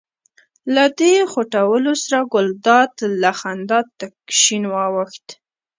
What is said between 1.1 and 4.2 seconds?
خوټولو سره ګلداد له خندا تک